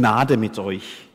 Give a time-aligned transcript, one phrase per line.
[0.00, 1.10] Gnade mit euch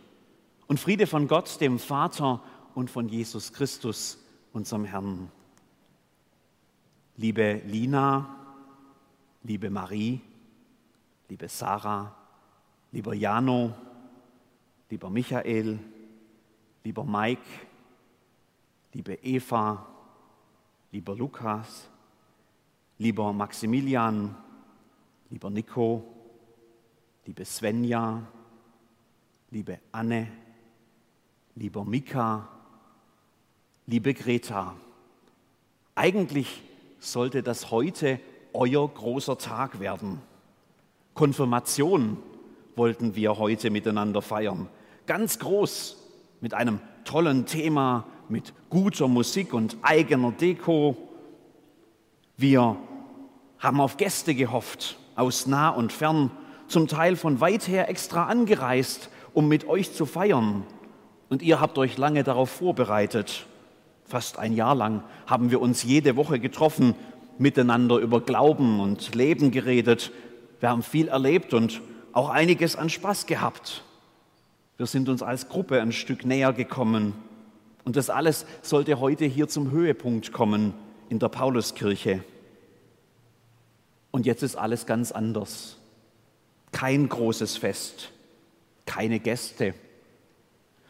[0.67, 2.39] und Friede von Gott, dem Vater
[2.75, 4.23] und von Jesus Christus,
[4.53, 5.31] unserem Herrn.
[7.17, 8.29] Liebe Lina,
[9.41, 10.21] liebe Marie,
[11.29, 12.15] liebe Sarah,
[12.91, 13.73] lieber Jano,
[14.91, 15.79] lieber Michael,
[16.83, 17.41] lieber Mike,
[18.93, 19.83] liebe Eva,
[20.91, 21.89] lieber Lukas,
[22.99, 24.35] lieber Maximilian,
[25.31, 26.03] lieber Nico,
[27.25, 28.21] liebe Svenja,
[29.51, 30.27] liebe Anne,
[31.55, 32.47] lieber Mika,
[33.87, 34.75] liebe Greta.
[35.93, 36.63] Eigentlich
[36.99, 38.19] sollte das heute
[38.53, 40.21] euer großer Tag werden.
[41.13, 42.17] Konfirmation
[42.75, 44.67] wollten wir heute miteinander feiern.
[45.05, 45.97] Ganz groß,
[46.41, 50.97] mit einem tollen Thema, mit guter Musik und eigener Deko.
[52.37, 52.75] Wir
[53.59, 56.31] haben auf Gäste gehofft, aus nah und fern,
[56.67, 60.63] zum Teil von weit her extra angereist, um mit euch zu feiern.
[61.29, 63.45] Und ihr habt euch lange darauf vorbereitet.
[64.05, 66.95] Fast ein Jahr lang haben wir uns jede Woche getroffen,
[67.37, 70.11] miteinander über Glauben und Leben geredet.
[70.59, 71.81] Wir haben viel erlebt und
[72.13, 73.83] auch einiges an Spaß gehabt.
[74.77, 77.13] Wir sind uns als Gruppe ein Stück näher gekommen.
[77.83, 80.73] Und das alles sollte heute hier zum Höhepunkt kommen
[81.09, 82.23] in der Pauluskirche.
[84.11, 85.77] Und jetzt ist alles ganz anders.
[86.71, 88.11] Kein großes Fest,
[88.85, 89.73] keine Gäste.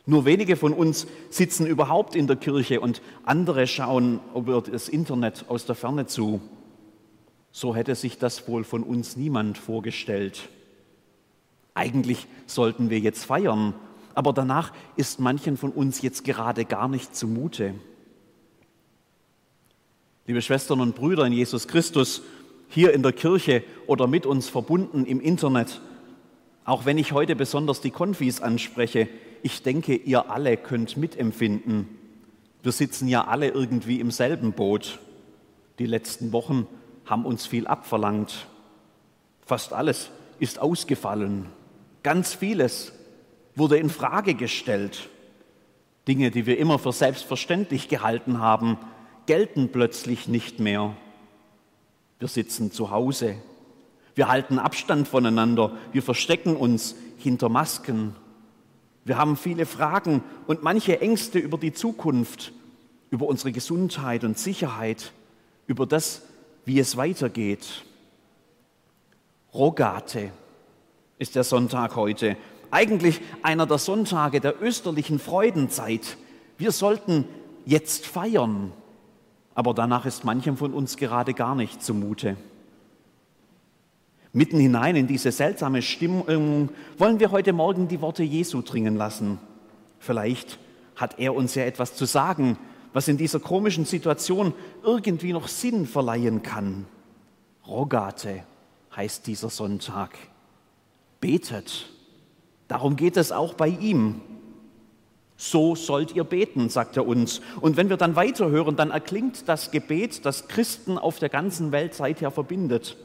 [0.06, 5.46] Nur wenige von uns sitzen überhaupt in der Kirche und andere schauen über das Internet
[5.48, 6.42] aus der Ferne zu.
[7.52, 10.50] So hätte sich das wohl von uns niemand vorgestellt.
[11.74, 13.74] Eigentlich sollten wir jetzt feiern,
[14.14, 17.74] aber danach ist manchen von uns jetzt gerade gar nicht zumute.
[20.28, 22.22] Liebe Schwestern und Brüder in Jesus Christus,
[22.70, 25.82] hier in der Kirche oder mit uns verbunden im Internet,
[26.66, 29.08] auch wenn ich heute besonders die Konfis anspreche,
[29.44, 31.88] ich denke, ihr alle könnt mitempfinden.
[32.64, 35.00] Wir sitzen ja alle irgendwie im selben Boot.
[35.78, 36.68] Die letzten Wochen
[37.06, 38.48] haben uns viel abverlangt.
[39.46, 40.10] Fast alles
[40.40, 41.46] ist ausgefallen.
[42.02, 42.92] Ganz vieles
[43.54, 45.10] wurde in Frage gestellt.
[46.08, 48.78] Dinge, die wir immer für selbstverständlich gehalten haben,
[49.28, 50.96] gelten plötzlich nicht mehr.
[52.18, 53.36] Wir sitzen zu Hause.
[54.16, 55.74] Wir halten Abstand voneinander.
[55.92, 58.16] Wir verstecken uns hinter Masken.
[59.04, 62.54] Wir haben viele Fragen und manche Ängste über die Zukunft,
[63.12, 65.12] über unsere Gesundheit und Sicherheit,
[65.68, 66.24] über das,
[66.64, 67.86] wie es weitergeht.
[69.54, 70.32] Rogate
[71.20, 72.38] ist der Sonntag heute.
[72.72, 76.18] Eigentlich einer der Sonntage der österlichen Freudenzeit.
[76.58, 77.26] Wir sollten
[77.66, 78.72] jetzt feiern,
[79.54, 82.38] aber danach ist manchem von uns gerade gar nicht zumute.
[84.36, 89.40] Mitten hinein in diese seltsame Stimmung wollen wir heute Morgen die Worte Jesu dringen lassen.
[89.98, 90.60] Vielleicht
[90.98, 92.58] hat er uns ja etwas zu sagen,
[92.92, 94.54] was in dieser komischen Situation
[94.84, 96.86] irgendwie noch Sinn verleihen kann.
[97.66, 98.44] Rogate
[98.94, 100.18] heißt dieser Sonntag.
[101.22, 101.90] Betet.
[102.68, 104.20] Darum geht es auch bei ihm.
[105.38, 107.40] So sollt ihr beten, sagt er uns.
[107.62, 111.94] Und wenn wir dann weiterhören, dann erklingt das Gebet, das Christen auf der ganzen Welt
[111.94, 112.98] seither verbindet,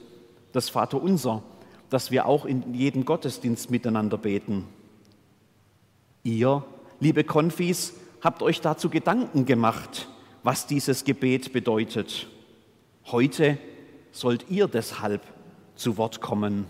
[0.52, 1.42] das Vaterunser,
[1.88, 4.66] das wir auch in jedem Gottesdienst miteinander beten.
[6.22, 6.64] Ihr,
[7.00, 10.08] liebe Konfis, habt euch dazu Gedanken gemacht,
[10.42, 12.28] was dieses Gebet bedeutet.
[13.06, 13.58] Heute
[14.12, 15.22] sollt ihr deshalb
[15.74, 16.66] zu Wort kommen.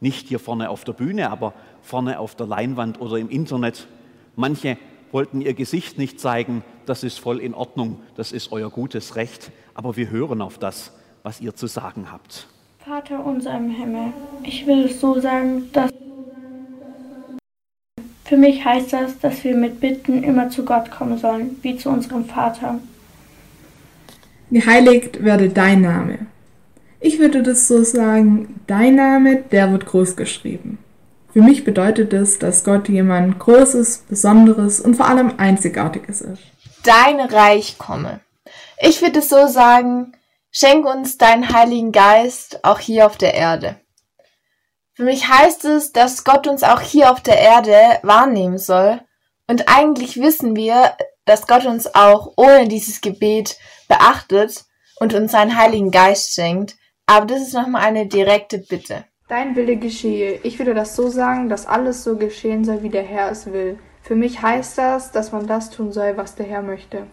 [0.00, 3.88] Nicht hier vorne auf der Bühne, aber vorne auf der Leinwand oder im Internet.
[4.36, 4.78] Manche
[5.12, 9.50] wollten ihr Gesicht nicht zeigen, das ist voll in Ordnung, das ist euer gutes Recht,
[9.74, 12.48] aber wir hören auf das, was ihr zu sagen habt.
[12.84, 14.12] Vater unser im Himmel,
[14.44, 15.90] ich will es so sagen, dass
[18.24, 21.88] für mich heißt das, dass wir mit Bitten immer zu Gott kommen sollen, wie zu
[21.88, 22.78] unserem Vater.
[24.50, 26.18] Geheiligt werde dein Name.
[27.00, 30.78] Ich würde das so sagen, dein Name, der wird groß geschrieben.
[31.32, 36.42] Für mich bedeutet es, dass Gott jemand Großes, Besonderes und vor allem Einzigartiges ist.
[36.84, 38.20] Dein Reich komme.
[38.80, 40.12] Ich würde es so sagen,
[40.50, 43.80] schenk uns deinen Heiligen Geist auch hier auf der Erde.
[44.94, 49.00] Für mich heißt es, dass Gott uns auch hier auf der Erde wahrnehmen soll.
[49.46, 54.64] Und eigentlich wissen wir, dass Gott uns auch ohne dieses Gebet beachtet
[54.98, 56.76] und uns seinen Heiligen Geist schenkt.
[57.06, 59.04] Aber das ist nochmal eine direkte Bitte.
[59.28, 60.40] Dein Wille geschehe.
[60.42, 63.78] Ich würde das so sagen, dass alles so geschehen soll, wie der Herr es will.
[64.02, 67.06] Für mich heißt das, dass man das tun soll, was der Herr möchte.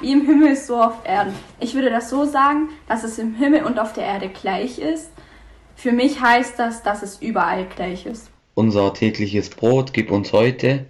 [0.00, 1.34] Wie im Himmel ist so auf Erden.
[1.60, 5.10] Ich würde das so sagen, dass es im Himmel und auf der Erde gleich ist.
[5.74, 8.30] Für mich heißt das, dass es überall gleich ist.
[8.54, 10.86] unser tägliches Brot gib uns heute.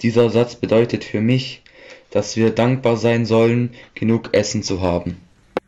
[0.00, 1.62] Dieser Satz bedeutet für mich,
[2.10, 5.16] dass wir dankbar sein sollen, genug Essen zu haben.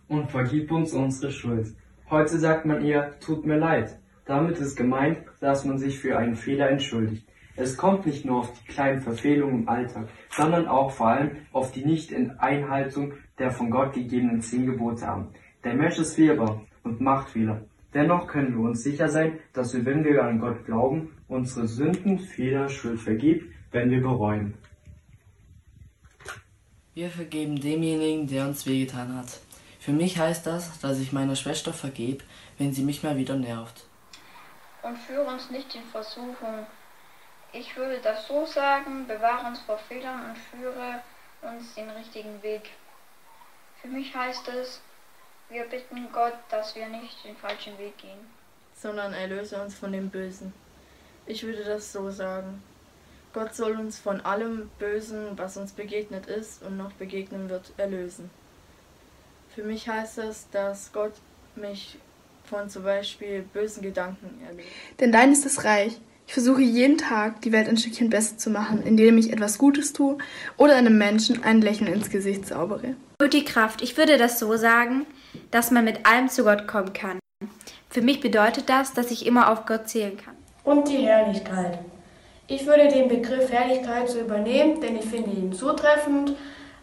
[0.09, 1.75] Und vergib uns unsere Schuld.
[2.09, 3.99] Heute sagt man ihr, tut mir leid.
[4.25, 7.25] Damit ist gemeint, dass man sich für einen Fehler entschuldigt.
[7.57, 11.73] Es kommt nicht nur auf die kleinen Verfehlungen im Alltag, sondern auch vor allem auf
[11.73, 15.29] die Nicht-Einhaltung der von Gott gegebenen zehn Gebote an.
[15.65, 17.65] Der Mensch ist fehlbar und macht Fehler.
[17.95, 22.19] Dennoch können wir uns sicher sein, dass wir, wenn wir an Gott glauben, unsere Sünden,
[22.19, 24.55] Fehler, Schuld vergibt, wenn wir bereuen.
[26.93, 29.41] Wir vergeben demjenigen, der uns wehgetan hat.
[29.81, 32.25] Für mich heißt das, dass ich meiner Schwester vergebe,
[32.59, 33.87] wenn sie mich mal wieder nervt.
[34.83, 36.67] Und führe uns nicht in Versuchung.
[37.59, 41.01] Ich würde das so sagen, bewahre uns vor Fehlern und führe
[41.41, 42.71] uns den richtigen Weg.
[43.81, 44.83] Für mich heißt es,
[45.49, 48.19] wir bitten Gott, dass wir nicht den falschen Weg gehen,
[48.75, 50.53] sondern erlöse uns von dem Bösen.
[51.25, 52.63] Ich würde das so sagen.
[53.33, 58.31] Gott soll uns von allem Bösen, was uns begegnet ist und noch begegnen wird, erlösen.
[59.55, 61.15] Für mich heißt das, dass Gott
[61.55, 61.99] mich
[62.45, 64.69] von zum Beispiel bösen Gedanken erlöst.
[65.01, 65.99] Denn dein ist das Reich.
[66.27, 69.93] Ich versuche jeden Tag, die Welt ein Stückchen besser zu machen, indem ich etwas Gutes
[69.93, 70.19] tue
[70.57, 72.97] oder einem Menschen ein Lächeln ins Gesicht zaubere.
[73.21, 73.81] Und die Kraft.
[73.81, 75.07] Ich würde das so sagen,
[75.53, 77.21] dass man mit allem zu Gott kommen kann.
[77.89, 80.35] Für mich bedeutet das, dass ich immer auf Gott zählen kann.
[80.65, 81.79] Und die Herrlichkeit.
[82.49, 86.35] Ich würde den Begriff Herrlichkeit so übernehmen, denn ich finde ihn zutreffend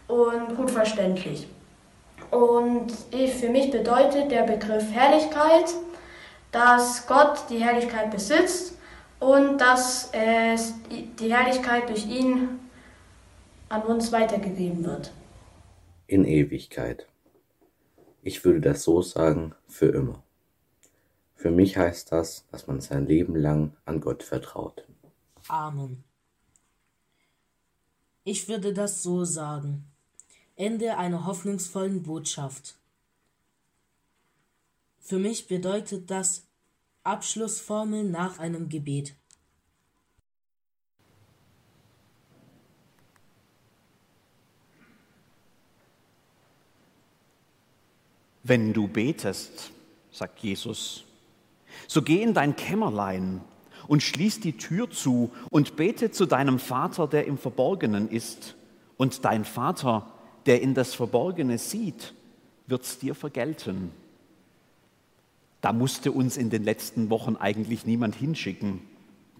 [0.07, 1.47] und gut verständlich.
[2.31, 5.65] Und ich, für mich bedeutet der Begriff Herrlichkeit,
[6.51, 8.73] dass Gott die Herrlichkeit besitzt
[9.23, 10.73] und dass es,
[11.19, 12.59] die Herrlichkeit durch ihn
[13.69, 15.13] an uns weitergegeben wird.
[16.07, 17.07] In Ewigkeit.
[18.21, 20.21] Ich würde das so sagen, für immer.
[21.35, 24.85] Für mich heißt das, dass man sein Leben lang an Gott vertraut.
[25.47, 26.03] Amen.
[28.23, 29.85] Ich würde das so sagen.
[30.55, 32.75] Ende einer hoffnungsvollen Botschaft.
[34.99, 36.43] Für mich bedeutet das
[37.03, 39.15] Abschlussformel nach einem Gebet.
[48.43, 49.71] Wenn du betest,
[50.11, 51.05] sagt Jesus,
[51.87, 53.41] so geh in dein Kämmerlein
[53.87, 58.55] und schließ die Tür zu und bete zu deinem Vater, der im Verborgenen ist.
[58.97, 60.11] Und dein Vater,
[60.45, 62.13] der in das Verborgene sieht,
[62.67, 63.91] wird's dir vergelten.
[65.63, 68.81] Da musste uns in den letzten Wochen eigentlich niemand hinschicken.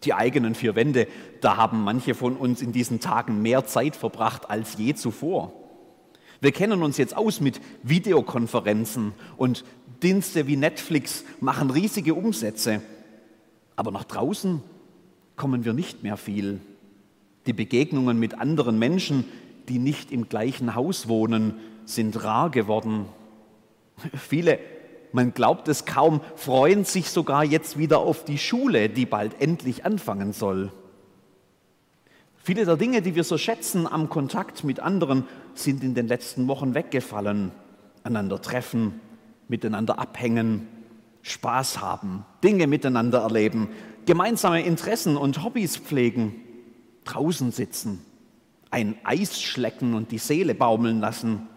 [0.05, 1.09] Die eigenen vier Wände,
[1.41, 5.51] da haben manche von uns in diesen Tagen mehr Zeit verbracht als je zuvor.
[6.39, 9.65] Wir kennen uns jetzt aus mit Videokonferenzen und
[10.01, 12.81] Dienste wie Netflix machen riesige Umsätze.
[13.75, 14.61] Aber nach draußen
[15.35, 16.61] kommen wir nicht mehr viel.
[17.47, 19.25] Die Begegnungen mit anderen Menschen,
[19.67, 23.07] die nicht im gleichen Haus wohnen, sind rar geworden.
[24.13, 24.59] Viele,
[25.13, 29.85] man glaubt es kaum, freuen sich sogar jetzt wieder auf die Schule, die bald endlich
[29.85, 30.71] anfangen soll.
[32.35, 36.47] Viele der Dinge, die wir so schätzen am Kontakt mit anderen, sind in den letzten
[36.49, 37.51] Wochen weggefallen.
[38.03, 38.99] Einander treffen,
[39.47, 40.67] miteinander abhängen,
[41.21, 43.69] Spaß haben, Dinge miteinander erleben,
[44.05, 46.35] gemeinsame Interessen und Hobbys pflegen,
[47.05, 48.03] draußen sitzen,
[48.71, 51.47] ein Eis schlecken und die Seele baumeln lassen,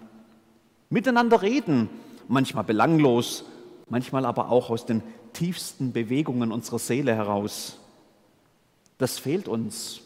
[0.89, 1.89] miteinander reden,
[2.29, 3.45] manchmal belanglos,
[3.89, 5.03] manchmal aber auch aus den
[5.33, 7.79] tiefsten Bewegungen unserer Seele heraus.
[8.99, 10.01] Das fehlt uns.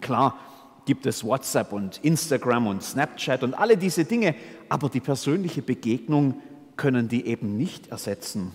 [0.00, 0.38] Klar
[0.84, 4.34] gibt es WhatsApp und Instagram und Snapchat und alle diese Dinge,
[4.68, 6.42] aber die persönliche Begegnung
[6.76, 8.52] können die eben nicht ersetzen.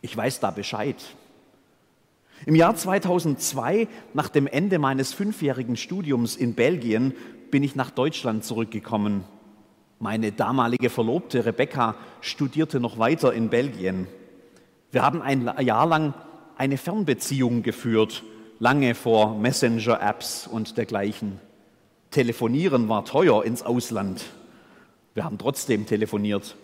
[0.00, 0.96] Ich weiß da Bescheid.
[2.46, 7.14] Im Jahr 2002, nach dem Ende meines fünfjährigen Studiums in Belgien,
[7.50, 9.24] bin ich nach Deutschland zurückgekommen.
[10.00, 14.06] Meine damalige Verlobte Rebecca studierte noch weiter in Belgien.
[14.92, 16.14] Wir haben ein Jahr lang
[16.56, 18.22] eine Fernbeziehung geführt
[18.60, 21.40] lange vor Messenger-Apps und dergleichen.
[22.10, 24.24] Telefonieren war teuer ins Ausland.
[25.14, 26.56] Wir haben trotzdem telefoniert,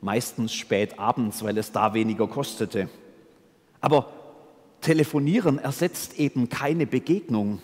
[0.00, 2.88] meistens spät abends, weil es da weniger kostete.
[3.80, 4.08] Aber
[4.80, 7.60] Telefonieren ersetzt eben keine Begegnung.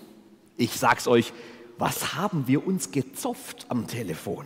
[0.56, 1.32] Ich sag's euch,
[1.78, 4.44] was haben wir uns gezopft am Telefon?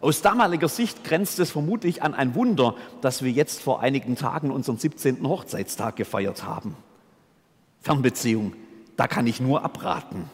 [0.00, 4.50] Aus damaliger Sicht grenzt es vermutlich an ein Wunder, dass wir jetzt vor einigen Tagen
[4.50, 5.26] unseren 17.
[5.26, 6.76] Hochzeitstag gefeiert haben.
[7.80, 8.54] Fernbeziehung,
[8.96, 10.28] da kann ich nur abraten.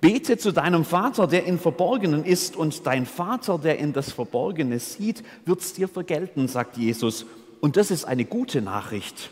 [0.00, 4.80] Bete zu deinem Vater, der in Verborgenen ist, und dein Vater, der in das Verborgene
[4.80, 7.24] sieht, wird's dir vergelten, sagt Jesus.
[7.60, 9.30] Und das ist eine gute Nachricht.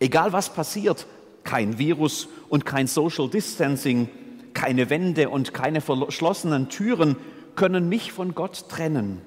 [0.00, 1.06] Egal was passiert,
[1.44, 4.08] kein Virus und kein Social Distancing,
[4.54, 7.16] keine Wände und keine verschlossenen Türen
[7.56, 9.20] können mich von Gott trennen.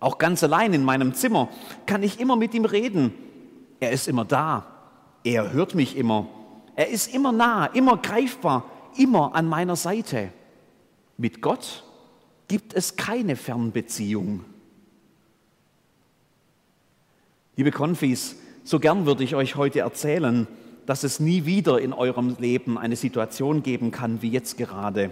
[0.00, 1.48] Auch ganz allein in meinem Zimmer
[1.86, 3.14] kann ich immer mit ihm reden.
[3.80, 4.66] Er ist immer da.
[5.24, 6.26] Er hört mich immer.
[6.74, 8.64] Er ist immer nah, immer greifbar,
[8.96, 10.32] immer an meiner Seite.
[11.16, 11.84] Mit Gott
[12.48, 14.44] gibt es keine Fernbeziehung.
[17.56, 20.48] Liebe Konfis, so gern würde ich euch heute erzählen,
[20.86, 25.10] dass es nie wieder in eurem Leben eine Situation geben kann wie jetzt gerade.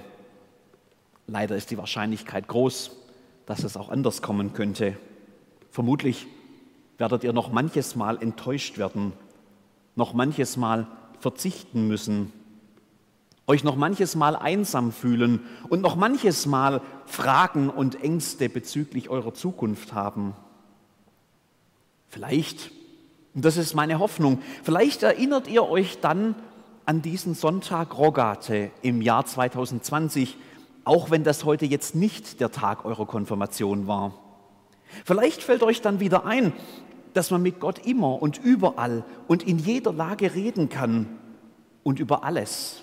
[1.32, 2.90] Leider ist die Wahrscheinlichkeit groß,
[3.46, 4.96] dass es auch anders kommen könnte.
[5.70, 6.26] Vermutlich
[6.98, 9.12] werdet ihr noch manches Mal enttäuscht werden,
[9.94, 10.88] noch manches Mal
[11.20, 12.32] verzichten müssen,
[13.46, 19.32] euch noch manches Mal einsam fühlen und noch manches Mal Fragen und Ängste bezüglich eurer
[19.32, 20.34] Zukunft haben.
[22.08, 22.72] Vielleicht
[23.34, 24.40] und das ist meine Hoffnung.
[24.64, 26.34] Vielleicht erinnert ihr euch dann
[26.84, 30.36] an diesen Sonntag Rogate im Jahr 2020,
[30.90, 34.18] auch wenn das heute jetzt nicht der Tag eurer Konfirmation war.
[35.04, 36.52] Vielleicht fällt euch dann wieder ein,
[37.14, 41.06] dass man mit Gott immer und überall und in jeder Lage reden kann
[41.84, 42.82] und über alles.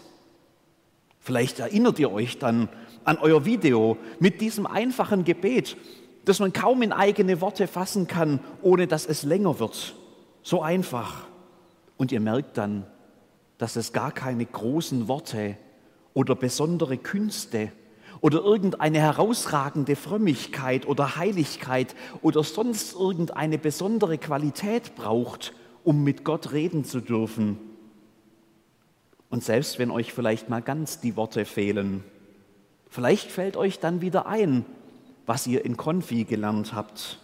[1.19, 2.69] Vielleicht erinnert ihr euch dann
[3.03, 5.75] an euer Video mit diesem einfachen Gebet,
[6.23, 9.95] das man kaum in eigene Worte fassen kann, ohne dass es länger wird.
[10.43, 11.25] So einfach.
[11.97, 12.87] Und ihr merkt dann,
[13.57, 15.57] dass es gar keine großen Worte
[16.13, 17.73] oder besondere Künste
[18.21, 26.51] oder irgendeine herausragende Frömmigkeit oder Heiligkeit oder sonst irgendeine besondere Qualität braucht, um mit Gott
[26.51, 27.57] reden zu dürfen.
[29.29, 32.03] Und selbst wenn euch vielleicht mal ganz die Worte fehlen,
[32.89, 34.65] vielleicht fällt euch dann wieder ein,
[35.25, 37.19] was ihr in Konfi gelernt habt.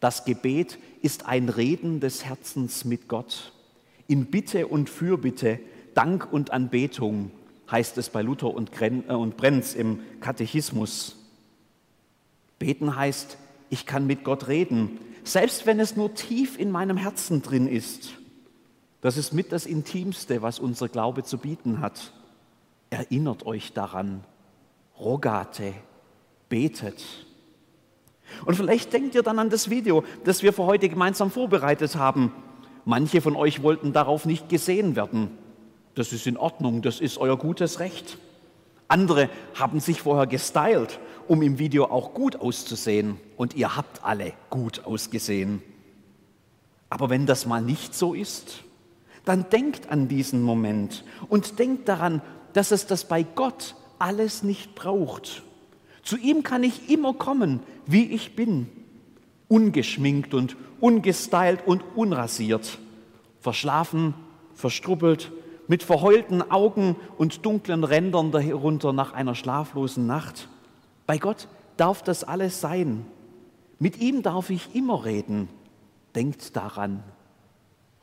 [0.00, 3.52] Das Gebet ist ein Reden des Herzens mit Gott.
[4.06, 5.60] In Bitte und Fürbitte,
[5.94, 7.30] Dank und Anbetung,
[7.70, 8.90] heißt es bei Luther und äh,
[9.36, 11.16] Brenz im Katechismus.
[12.58, 13.38] Beten heißt,
[13.70, 18.10] ich kann mit Gott reden, selbst wenn es nur tief in meinem Herzen drin ist.
[19.00, 22.12] Das ist mit das Intimste, was unser Glaube zu bieten hat.
[22.90, 24.24] Erinnert euch daran.
[24.98, 25.74] Rogate,
[26.48, 27.04] betet.
[28.46, 32.32] Und vielleicht denkt ihr dann an das Video, das wir für heute gemeinsam vorbereitet haben.
[32.84, 35.36] Manche von euch wollten darauf nicht gesehen werden.
[35.94, 38.18] Das ist in Ordnung, das ist euer gutes Recht.
[38.88, 40.98] Andere haben sich vorher gestylt,
[41.28, 43.18] um im Video auch gut auszusehen.
[43.36, 45.62] Und ihr habt alle gut ausgesehen.
[46.90, 48.62] Aber wenn das mal nicht so ist,
[49.24, 52.20] dann denkt an diesen Moment und denkt daran,
[52.52, 55.42] dass es das bei Gott alles nicht braucht.
[56.02, 58.68] Zu ihm kann ich immer kommen, wie ich bin,
[59.48, 62.78] ungeschminkt und ungestylt und unrasiert,
[63.40, 64.14] verschlafen,
[64.54, 65.32] verstrubbelt,
[65.66, 70.48] mit verheulten Augen und dunklen Rändern darunter nach einer schlaflosen Nacht.
[71.06, 73.06] Bei Gott darf das alles sein.
[73.78, 75.48] Mit ihm darf ich immer reden.
[76.14, 77.02] Denkt daran.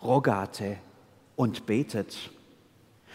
[0.01, 0.77] Rogate
[1.36, 2.32] und betet.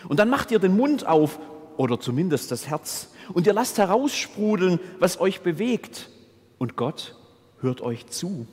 [0.09, 1.38] Und dann macht ihr den Mund auf
[1.76, 6.11] oder zumindest das Herz und ihr lasst heraussprudeln, was euch bewegt.
[6.59, 7.17] Und Gott
[7.61, 8.47] hört euch zu.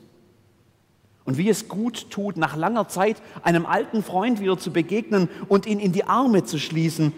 [1.26, 5.66] Und wie es gut tut, nach langer Zeit einem alten Freund wieder zu begegnen und
[5.66, 7.14] ihn in die Arme zu schließen,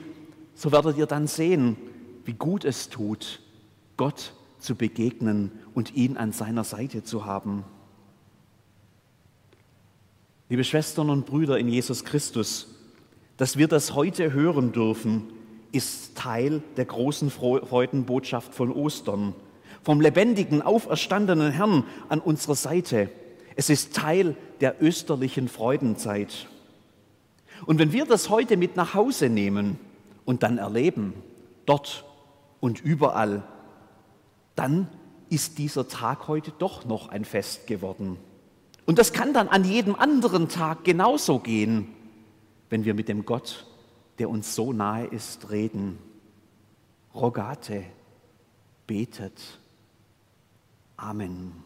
[0.54, 1.76] so werdet ihr dann sehen,
[2.24, 3.42] wie gut es tut,
[3.98, 7.64] Gott zu begegnen und ihn an seiner Seite zu haben.
[10.50, 12.68] Liebe Schwestern und Brüder in Jesus Christus,
[13.38, 15.24] dass wir das heute hören dürfen,
[15.72, 19.34] ist Teil der großen Freudenbotschaft von Ostern,
[19.84, 23.10] vom lebendigen, auferstandenen Herrn an unserer Seite.
[23.56, 26.48] Es ist Teil der österlichen Freudenzeit.
[27.66, 29.80] Und wenn wir das heute mit nach Hause nehmen
[30.26, 31.14] und dann erleben,
[31.66, 32.06] dort
[32.60, 33.44] und überall,
[34.56, 34.88] dann
[35.30, 38.18] ist dieser Tag heute doch noch ein Fest geworden.
[38.86, 41.88] Und das kann dann an jedem anderen Tag genauso gehen,
[42.70, 43.66] wenn wir mit dem Gott
[44.20, 46.00] der uns so nahe ist, reden.
[47.14, 47.84] Rogate,
[48.88, 49.60] betet.
[50.98, 51.64] Amen.